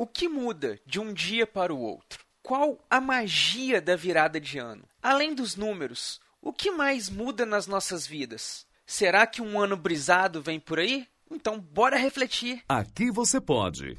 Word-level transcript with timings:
O 0.00 0.06
que 0.06 0.28
muda 0.28 0.78
de 0.86 1.00
um 1.00 1.12
dia 1.12 1.44
para 1.44 1.74
o 1.74 1.80
outro? 1.80 2.24
Qual 2.40 2.78
a 2.88 3.00
magia 3.00 3.80
da 3.80 3.96
virada 3.96 4.40
de 4.40 4.56
ano? 4.56 4.84
Além 5.02 5.34
dos 5.34 5.56
números, 5.56 6.20
o 6.40 6.52
que 6.52 6.70
mais 6.70 7.10
muda 7.10 7.44
nas 7.44 7.66
nossas 7.66 8.06
vidas? 8.06 8.64
Será 8.86 9.26
que 9.26 9.42
um 9.42 9.58
ano 9.58 9.76
brisado 9.76 10.40
vem 10.40 10.60
por 10.60 10.78
aí? 10.78 11.04
Então, 11.28 11.58
bora 11.58 11.96
refletir. 11.96 12.62
Aqui 12.68 13.10
você 13.10 13.40
pode. 13.40 13.96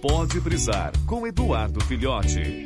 Pode 0.00 0.40
brisar 0.40 0.92
com 1.06 1.26
Eduardo 1.26 1.84
Filhote. 1.84 2.64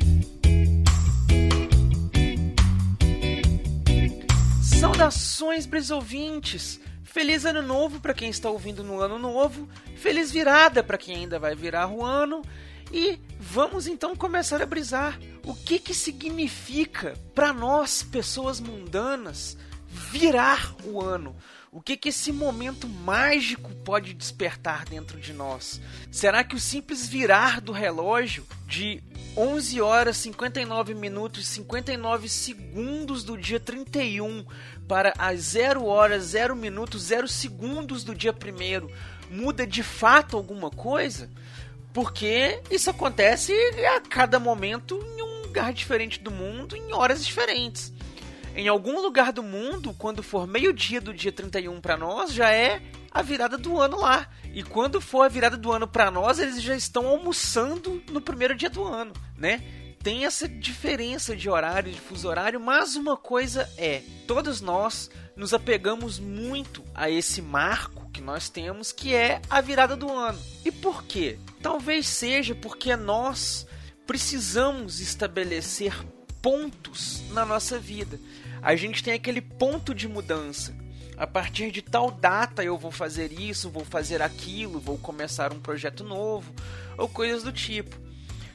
Saudações, 4.63 5.65
brisouvintes! 5.65 6.79
Feliz 7.11 7.43
ano 7.43 7.63
novo 7.63 7.99
para 7.99 8.13
quem 8.13 8.29
está 8.29 8.51
ouvindo 8.51 8.83
no 8.83 9.01
ano 9.01 9.17
novo, 9.17 9.67
feliz 9.95 10.31
virada 10.31 10.83
para 10.83 10.97
quem 10.97 11.15
ainda 11.15 11.39
vai 11.39 11.55
virar 11.55 11.87
o 11.87 12.05
ano 12.05 12.43
e 12.93 13.19
vamos 13.39 13.87
então 13.87 14.15
começar 14.15 14.61
a 14.61 14.65
brisar. 14.65 15.19
O 15.43 15.55
que 15.55 15.79
que 15.79 15.93
significa 15.93 17.17
para 17.33 17.51
nós, 17.51 18.03
pessoas 18.03 18.59
mundanas, 18.59 19.57
virar 19.87 20.75
o 20.85 21.01
ano? 21.01 21.35
O 21.71 21.81
que 21.81 21.97
que 21.97 22.09
esse 22.09 22.31
momento 22.31 22.87
mágico 22.87 23.73
pode 23.83 24.13
despertar 24.13 24.85
dentro 24.85 25.19
de 25.19 25.33
nós? 25.33 25.81
Será 26.11 26.43
que 26.43 26.55
o 26.55 26.59
simples 26.59 27.07
virar 27.07 27.59
do 27.59 27.71
relógio 27.71 28.45
de 28.67 29.01
11 29.37 29.81
horas 29.81 30.17
59 30.17 30.93
minutos 30.93 31.43
e 31.43 31.45
59 31.45 32.27
segundos 32.27 33.23
do 33.23 33.37
dia 33.37 33.59
31 33.59 34.45
para 34.87 35.13
as 35.17 35.39
0 35.39 35.85
horas 35.85 36.23
0 36.23 36.55
minutos 36.55 37.03
0 37.03 37.27
segundos 37.27 38.03
do 38.03 38.13
dia 38.15 38.33
1 38.33 38.89
muda 39.29 39.65
de 39.65 39.83
fato 39.83 40.35
alguma 40.35 40.69
coisa? 40.69 41.29
Porque 41.93 42.61
isso 42.69 42.89
acontece 42.89 43.53
a 43.95 44.01
cada 44.01 44.39
momento 44.39 44.99
em 45.17 45.21
um 45.21 45.41
lugar 45.43 45.73
diferente 45.73 46.19
do 46.19 46.31
mundo, 46.31 46.75
em 46.75 46.93
horas 46.93 47.25
diferentes. 47.25 47.91
Em 48.59 48.67
algum 48.67 49.01
lugar 49.01 49.31
do 49.31 49.41
mundo, 49.41 49.95
quando 49.97 50.21
for 50.21 50.45
meio-dia 50.45 50.99
do 50.99 51.13
dia 51.13 51.31
31 51.31 51.79
para 51.79 51.95
nós, 51.95 52.33
já 52.33 52.51
é 52.51 52.81
a 53.09 53.21
virada 53.21 53.57
do 53.57 53.79
ano 53.79 54.01
lá. 54.01 54.27
E 54.53 54.63
quando 54.63 54.99
for 54.99 55.21
a 55.21 55.29
virada 55.29 55.55
do 55.55 55.71
ano 55.71 55.87
para 55.87 56.11
nós, 56.11 56.39
eles 56.39 56.61
já 56.61 56.75
estão 56.75 57.07
almoçando 57.07 58.03
no 58.11 58.19
primeiro 58.19 58.53
dia 58.53 58.69
do 58.69 58.83
ano, 58.83 59.13
né? 59.37 59.63
Tem 60.03 60.25
essa 60.25 60.45
diferença 60.45 61.37
de 61.37 61.49
horário, 61.49 61.89
de 61.89 62.01
fuso 62.01 62.27
horário, 62.27 62.59
mas 62.59 62.97
uma 62.97 63.15
coisa 63.15 63.65
é, 63.77 64.01
todos 64.27 64.59
nós 64.59 65.09
nos 65.37 65.53
apegamos 65.53 66.19
muito 66.19 66.83
a 66.93 67.09
esse 67.09 67.41
marco 67.41 68.11
que 68.11 68.19
nós 68.19 68.49
temos, 68.49 68.91
que 68.91 69.15
é 69.15 69.41
a 69.49 69.61
virada 69.61 69.95
do 69.95 70.11
ano. 70.11 70.39
E 70.65 70.71
por 70.71 71.05
quê? 71.05 71.39
Talvez 71.61 72.09
seja 72.09 72.53
porque 72.53 72.93
nós 72.97 73.65
precisamos 74.05 74.99
estabelecer 74.99 75.93
pontos 76.41 77.21
na 77.31 77.45
nossa 77.45 77.77
vida. 77.79 78.19
A 78.61 78.75
gente 78.75 79.03
tem 79.03 79.13
aquele 79.13 79.41
ponto 79.41 79.93
de 79.93 80.07
mudança. 80.07 80.75
A 81.17 81.27
partir 81.27 81.71
de 81.71 81.81
tal 81.81 82.11
data 82.11 82.63
eu 82.63 82.77
vou 82.77 82.91
fazer 82.91 83.33
isso, 83.33 83.69
vou 83.69 83.83
fazer 83.83 84.21
aquilo, 84.21 84.79
vou 84.79 84.97
começar 84.97 85.51
um 85.51 85.59
projeto 85.59 86.03
novo, 86.03 86.53
ou 86.97 87.09
coisas 87.09 87.43
do 87.43 87.51
tipo. 87.51 87.95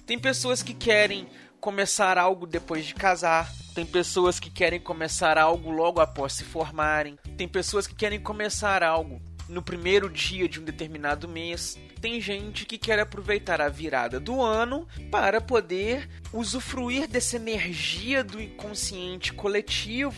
Tem 0.07 0.19
pessoas 0.19 0.63
que 0.63 0.73
querem 0.73 1.29
começar 1.61 2.17
algo 2.19 2.47
depois 2.47 2.87
de 2.87 2.95
casar, 2.95 3.53
tem 3.75 3.85
pessoas 3.85 4.39
que 4.39 4.51
querem 4.51 4.81
começar 4.81 5.37
algo 5.37 5.71
logo 5.71 6.01
após 6.01 6.35
se 6.35 6.45
formarem, 6.45 7.19
tem 7.37 7.49
pessoas 7.49 7.87
que 7.87 7.95
querem 7.95 8.21
começar 8.21 8.83
algo 8.83 9.21
no 9.49 9.63
primeiro 9.63 10.09
dia 10.09 10.49
de 10.49 10.61
um 10.61 10.65
determinado 10.65 11.29
mês. 11.29 11.79
Tem 12.05 12.21
gente 12.21 12.67
que 12.67 12.77
quer 12.77 12.99
aproveitar 12.99 13.63
a 13.63 13.71
virada 13.71 14.21
do 14.21 14.43
ano 14.43 14.87
para 15.11 15.41
poder 15.41 16.07
usufruir 16.35 17.09
dessa 17.09 17.37
energia 17.37 18.23
do 18.23 18.39
inconsciente 18.43 19.33
coletivo 19.33 20.14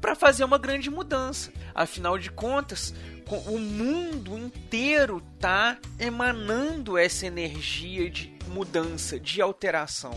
para 0.00 0.14
fazer 0.14 0.44
uma 0.44 0.58
grande 0.58 0.88
mudança. 0.88 1.52
Afinal 1.74 2.16
de 2.18 2.30
contas, 2.30 2.94
o 3.48 3.58
mundo 3.58 4.38
inteiro 4.38 5.20
está 5.34 5.76
emanando 5.98 6.96
essa 6.96 7.26
energia 7.26 8.08
de 8.08 8.32
mudança, 8.46 9.18
de 9.18 9.42
alteração. 9.42 10.16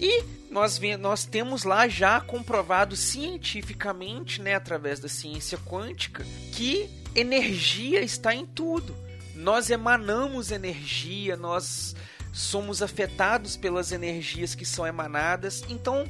E 0.00 0.24
nós, 0.50 0.80
nós 0.98 1.26
temos 1.26 1.64
lá 1.64 1.86
já 1.86 2.18
comprovado 2.18 2.96
cientificamente, 2.96 4.40
né, 4.40 4.54
através 4.54 5.00
da 5.00 5.08
ciência 5.08 5.58
quântica, 5.58 6.24
que 6.54 6.88
energia 7.14 8.00
está 8.00 8.34
em 8.34 8.46
tudo. 8.46 9.04
Nós 9.36 9.70
emanamos 9.70 10.50
energia, 10.50 11.36
nós 11.36 11.94
somos 12.32 12.82
afetados 12.82 13.56
pelas 13.56 13.92
energias 13.92 14.54
que 14.54 14.64
são 14.64 14.86
emanadas. 14.86 15.62
Então, 15.68 16.08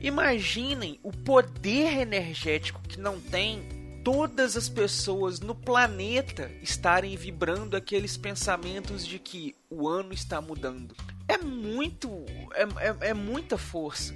imaginem 0.00 0.98
o 1.02 1.12
poder 1.12 1.98
energético 1.98 2.80
que 2.82 2.98
não 2.98 3.20
tem 3.20 3.82
todas 4.02 4.56
as 4.56 4.68
pessoas 4.68 5.40
no 5.40 5.54
planeta 5.54 6.50
estarem 6.60 7.16
vibrando 7.16 7.76
aqueles 7.76 8.16
pensamentos 8.16 9.06
de 9.06 9.18
que 9.18 9.54
o 9.70 9.88
ano 9.88 10.12
está 10.12 10.40
mudando. 10.40 10.94
É 11.28 11.38
muito. 11.38 12.24
É, 12.54 12.62
é, 12.88 13.10
é 13.10 13.14
muita 13.14 13.56
força. 13.56 14.14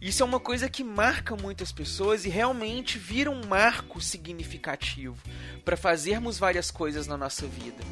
Isso 0.00 0.22
é 0.22 0.26
uma 0.26 0.38
coisa 0.38 0.68
que 0.68 0.84
marca 0.84 1.34
muitas 1.34 1.72
pessoas 1.72 2.24
e 2.24 2.28
realmente 2.28 2.98
vira 2.98 3.30
um 3.30 3.44
marco 3.46 4.00
significativo 4.00 5.18
para 5.64 5.76
fazermos 5.76 6.38
várias 6.38 6.70
coisas 6.70 7.08
na 7.08 7.16
nossa 7.16 7.46
vida, 7.48 7.82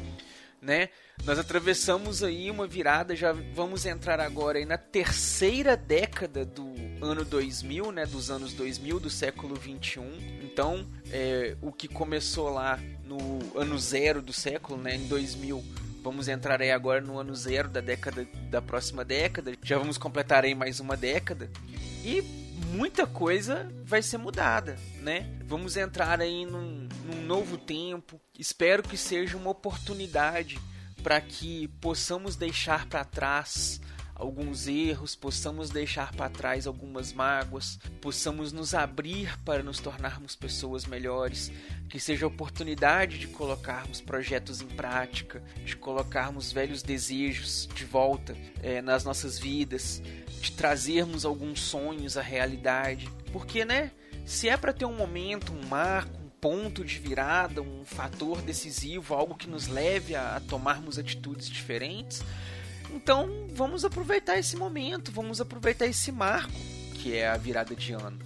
né? 0.61 0.89
Nós 1.25 1.37
atravessamos 1.37 2.23
aí 2.23 2.49
uma 2.49 2.65
virada, 2.65 3.13
já 3.13 3.33
vamos 3.53 3.85
entrar 3.85 4.21
agora 4.21 4.63
na 4.65 4.77
terceira 4.77 5.75
década 5.75 6.45
do 6.45 6.73
ano 7.01 7.25
2000, 7.25 7.91
né, 7.91 8.05
dos 8.05 8.31
anos 8.31 8.53
2000 8.53 8.99
do 9.01 9.09
século 9.09 9.55
21. 9.55 10.05
Então, 10.41 10.87
é, 11.11 11.57
o 11.61 11.73
que 11.73 11.87
começou 11.89 12.49
lá 12.49 12.79
no 13.03 13.39
ano 13.59 13.77
zero 13.77 14.21
do 14.21 14.31
século, 14.31 14.81
né, 14.81 14.95
em 14.95 15.07
2000, 15.07 15.63
vamos 16.01 16.29
entrar 16.29 16.61
aí 16.61 16.71
agora 16.71 17.01
no 17.01 17.19
ano 17.19 17.35
zero 17.35 17.67
da 17.67 17.81
década 17.81 18.25
da 18.49 18.61
próxima 18.61 19.03
década. 19.03 19.53
Já 19.61 19.77
vamos 19.77 19.97
completar 19.97 20.45
aí 20.45 20.55
mais 20.55 20.79
uma 20.79 20.95
década 20.95 21.49
e 22.07 22.21
muita 22.71 23.05
coisa 23.05 23.69
vai 23.83 24.01
ser 24.01 24.17
mudada, 24.17 24.77
né? 25.01 25.29
Vamos 25.43 25.75
entrar 25.75 26.21
aí 26.21 26.45
num, 26.45 26.87
num 27.03 27.21
novo 27.25 27.57
tempo. 27.57 28.17
Espero 28.39 28.81
que 28.81 28.95
seja 28.95 29.35
uma 29.35 29.49
oportunidade 29.49 30.57
para 31.03 31.19
que 31.19 31.67
possamos 31.81 32.37
deixar 32.37 32.85
para 32.85 33.03
trás 33.03 33.81
alguns 34.17 34.67
erros, 34.67 35.15
possamos 35.15 35.69
deixar 35.69 36.11
para 36.13 36.29
trás 36.29 36.65
algumas 36.65 37.13
mágoas, 37.13 37.79
possamos 38.01 38.51
nos 38.51 38.73
abrir 38.73 39.37
para 39.43 39.61
nos 39.61 39.79
tornarmos 39.79 40.35
pessoas 40.35 40.85
melhores, 40.85 41.51
que 41.87 41.99
seja 41.99 42.25
a 42.25 42.27
oportunidade 42.27 43.19
de 43.19 43.27
colocarmos 43.27 44.01
projetos 44.01 44.59
em 44.59 44.67
prática, 44.67 45.43
de 45.63 45.75
colocarmos 45.75 46.51
velhos 46.51 46.81
desejos 46.81 47.69
de 47.75 47.85
volta 47.85 48.35
é, 48.63 48.81
nas 48.81 49.03
nossas 49.03 49.37
vidas, 49.37 50.01
de 50.41 50.51
trazermos 50.51 51.23
alguns 51.23 51.61
sonhos 51.61 52.17
à 52.17 52.21
realidade, 52.21 53.09
porque 53.31 53.63
né? 53.63 53.91
Se 54.25 54.49
é 54.49 54.57
para 54.57 54.73
ter 54.73 54.83
um 54.83 54.95
momento, 54.95 55.53
um 55.53 55.65
marco, 55.67 56.17
um 56.21 56.27
ponto 56.27 56.83
de 56.83 56.99
virada, 56.99 57.61
um 57.61 57.85
fator 57.85 58.41
decisivo, 58.41 59.13
algo 59.13 59.35
que 59.35 59.47
nos 59.47 59.67
leve 59.67 60.15
a, 60.15 60.35
a 60.35 60.39
tomarmos 60.41 60.99
atitudes 60.99 61.47
diferentes, 61.47 62.23
então 62.93 63.47
vamos 63.53 63.83
aproveitar 63.85 64.37
esse 64.37 64.55
momento, 64.55 65.11
vamos 65.11 65.41
aproveitar 65.41 65.85
esse 65.85 66.11
marco 66.11 66.51
que 66.97 67.15
é 67.15 67.27
a 67.27 67.37
virada 67.37 67.75
de 67.75 67.93
ano. 67.93 68.19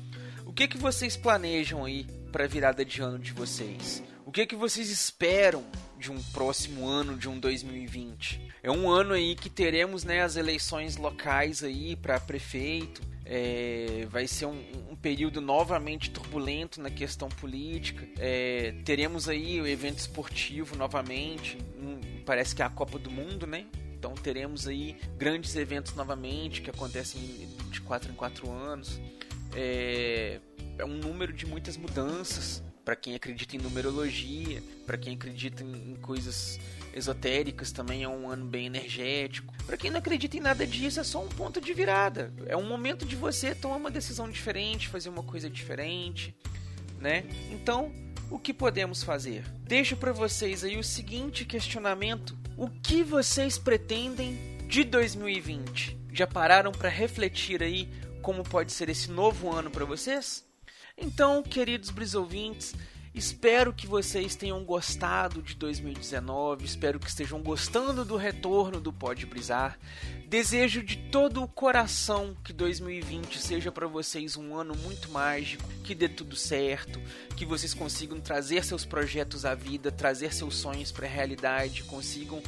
O 0.46 0.54
que 0.54 0.68
que 0.68 0.78
vocês 0.78 1.16
planejam 1.16 1.86
aí 1.86 2.06
para 2.32 2.46
a 2.46 2.48
virada 2.48 2.84
de 2.84 3.02
ano 3.02 3.20
de 3.20 3.32
vocês? 3.32 4.02
O 4.26 4.32
que 4.32 4.46
que 4.46 4.56
vocês 4.56 4.90
esperam 4.90 5.64
de 6.00 6.12
um 6.12 6.22
próximo 6.32 6.88
ano, 6.88 7.18
de 7.18 7.30
um 7.30 7.40
2020? 7.40 8.42
É 8.64 8.72
um 8.72 8.90
ano 8.90 9.14
aí 9.14 9.36
que 9.36 9.50
teremos 9.50 10.04
né, 10.04 10.22
as 10.22 10.36
eleições 10.36 10.98
locais 10.98 11.64
aí 11.64 11.96
para 11.96 12.20
prefeito. 12.20 13.02
É, 13.26 14.08
vai 14.10 14.26
ser 14.26 14.46
um, 14.46 14.62
um, 14.90 14.96
período 14.96 15.40
novamente 15.40 16.10
turbulento 16.10 16.82
na 16.82 16.90
questão 16.90 17.30
política. 17.30 18.08
É, 18.18 18.74
teremos 18.84 19.30
aí 19.30 19.62
o 19.62 19.68
evento 19.68 20.00
esportivo 20.00 20.76
novamente. 20.76 21.58
Um, 21.78 22.24
parece 22.26 22.56
que 22.56 22.62
é 22.62 22.66
a 22.66 22.70
Copa 22.70 22.98
do 22.98 23.12
Mundo, 23.12 23.46
né? 23.46 23.66
Então 24.02 24.16
teremos 24.16 24.68
aí 24.68 24.98
grandes 25.16 25.56
eventos 25.56 25.94
novamente 25.94 26.64
que 26.64 26.72
acontecem 26.72 27.48
de 27.70 27.80
4 27.82 28.12
em 28.12 28.16
4 28.16 28.50
anos. 28.50 29.00
É, 29.56 30.40
é 30.80 30.84
um 30.84 30.98
número 30.98 31.32
de 31.32 31.46
muitas 31.46 31.78
mudanças 31.78 32.64
para 32.84 32.96
quem 32.96 33.14
acredita 33.14 33.56
em 33.56 33.60
numerologia, 33.60 34.64
para 34.88 34.98
quem 34.98 35.14
acredita 35.14 35.64
em, 35.64 35.92
em, 35.92 35.96
coisas 35.98 36.60
esotéricas 36.96 37.72
também 37.72 38.02
é 38.02 38.10
um 38.10 38.28
ano 38.28 38.44
bem 38.44 38.66
energético. 38.66 39.54
Para 39.68 39.78
quem 39.78 39.92
não 39.92 40.00
acredita 40.00 40.36
em 40.36 40.40
nada 40.40 40.66
disso, 40.66 41.00
é 41.00 41.04
só 41.04 41.24
um 41.24 41.30
ponto 41.30 41.62
de 41.62 41.72
virada. 41.72 42.34
É 42.48 42.58
um 42.58 42.68
momento 42.68 43.06
de 43.06 43.16
você 43.16 43.54
tomar 43.54 43.76
uma 43.76 43.92
decisão 43.92 44.28
diferente, 44.28 44.88
fazer 44.88 45.10
uma 45.10 45.22
coisa 45.22 45.48
diferente, 45.48 46.36
né? 47.00 47.24
Então, 47.52 47.94
o 48.32 48.40
que 48.40 48.54
podemos 48.54 49.04
fazer? 49.04 49.44
Deixo 49.60 49.98
para 49.98 50.14
vocês 50.14 50.64
aí 50.64 50.78
o 50.78 50.84
seguinte 50.84 51.44
questionamento: 51.46 52.38
o 52.58 52.70
que 52.70 53.04
vocês 53.04 53.58
pretendem 53.58 54.58
de 54.68 54.86
2020? 54.86 56.00
Já 56.14 56.26
pararam 56.26 56.72
para 56.72 56.90
refletir 56.90 57.62
aí 57.62 57.90
como 58.22 58.44
pode 58.44 58.72
ser 58.72 58.90
esse 58.90 59.12
novo 59.12 59.52
ano 59.52 59.70
para 59.70 59.84
vocês? 59.84 60.46
Então, 60.98 61.44
queridos 61.44 61.90
brisouvintes, 61.90 62.74
Espero 63.14 63.74
que 63.74 63.86
vocês 63.86 64.38
tenham 64.38 64.64
gostado 64.64 65.42
de 65.42 65.54
2019, 65.56 66.64
espero 66.64 66.98
que 66.98 67.10
estejam 67.10 67.42
gostando 67.42 68.06
do 68.06 68.16
retorno 68.16 68.80
do 68.80 68.94
Pode 68.94 69.26
Brisar. 69.26 69.78
Desejo 70.30 70.82
de 70.82 70.96
todo 70.96 71.44
o 71.44 71.48
coração 71.48 72.34
que 72.42 72.54
2020 72.54 73.38
seja 73.38 73.70
para 73.70 73.86
vocês 73.86 74.38
um 74.38 74.56
ano 74.56 74.74
muito 74.78 75.12
mágico, 75.12 75.68
que 75.84 75.94
dê 75.94 76.08
tudo 76.08 76.38
certo, 76.38 77.02
que 77.36 77.46
vocês 77.46 77.74
consigam 77.74 78.18
trazer 78.22 78.64
seus 78.64 78.86
projetos 78.86 79.44
à 79.44 79.54
vida, 79.54 79.92
trazer 79.92 80.34
seus 80.34 80.56
sonhos 80.56 80.90
para 80.90 81.06
a 81.06 81.10
realidade, 81.10 81.84
consigam 81.84 82.42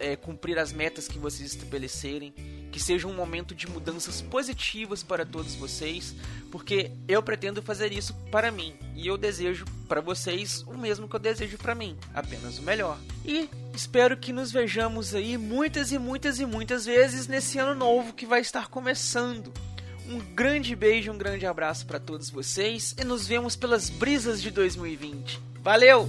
é, 0.00 0.16
cumprir 0.16 0.58
as 0.58 0.70
metas 0.70 1.08
que 1.08 1.18
vocês 1.18 1.54
estabelecerem 1.54 2.34
que 2.74 2.80
seja 2.80 3.06
um 3.06 3.14
momento 3.14 3.54
de 3.54 3.70
mudanças 3.70 4.20
positivas 4.20 5.00
para 5.00 5.24
todos 5.24 5.54
vocês, 5.54 6.12
porque 6.50 6.90
eu 7.06 7.22
pretendo 7.22 7.62
fazer 7.62 7.92
isso 7.92 8.12
para 8.32 8.50
mim 8.50 8.74
e 8.96 9.06
eu 9.06 9.16
desejo 9.16 9.64
para 9.86 10.00
vocês 10.00 10.64
o 10.66 10.76
mesmo 10.76 11.06
que 11.06 11.14
eu 11.14 11.20
desejo 11.20 11.56
para 11.56 11.72
mim, 11.72 11.96
apenas 12.12 12.58
o 12.58 12.62
melhor. 12.62 12.98
E 13.24 13.48
espero 13.72 14.16
que 14.16 14.32
nos 14.32 14.50
vejamos 14.50 15.14
aí 15.14 15.38
muitas 15.38 15.92
e 15.92 16.00
muitas 16.00 16.40
e 16.40 16.46
muitas 16.46 16.84
vezes 16.84 17.28
nesse 17.28 17.60
ano 17.60 17.76
novo 17.76 18.12
que 18.12 18.26
vai 18.26 18.40
estar 18.40 18.66
começando. 18.66 19.52
Um 20.08 20.18
grande 20.34 20.74
beijo, 20.74 21.12
um 21.12 21.16
grande 21.16 21.46
abraço 21.46 21.86
para 21.86 22.00
todos 22.00 22.28
vocês 22.28 22.92
e 23.00 23.04
nos 23.04 23.24
vemos 23.24 23.54
pelas 23.54 23.88
brisas 23.88 24.42
de 24.42 24.50
2020. 24.50 25.40
Valeu! 25.62 26.08